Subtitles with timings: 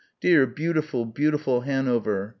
[0.19, 2.29] dear beautiful, beautiful Hanover